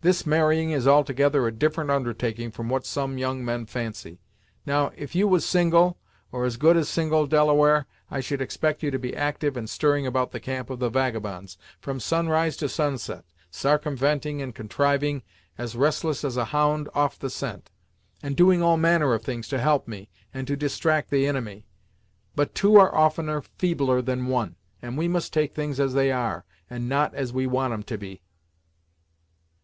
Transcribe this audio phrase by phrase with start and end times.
[0.00, 4.18] This marrying is altogether a different undertaking from what some young men fancy.
[4.66, 5.98] Now, if you was single,
[6.32, 10.06] or as good as single, Delaware, I should expect you to be actyve and stirring
[10.08, 15.22] about the camp of the vagabonds, from sunrise to sunset, sarcumventing and contriving,
[15.58, 17.70] as restless as a hound off the scent,
[18.22, 21.66] and doing all manner of things to help me, and to distract the inimy,
[22.34, 26.44] but two are oftener feebler than one, and we must take things as they are,
[26.70, 28.22] and not as we want 'em to be."